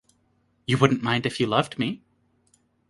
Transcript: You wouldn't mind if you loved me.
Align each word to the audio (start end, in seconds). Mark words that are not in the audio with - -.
You 0.65 0.79
wouldn't 0.79 1.03
mind 1.03 1.27
if 1.27 1.39
you 1.39 1.45
loved 1.45 1.77
me. 1.77 2.01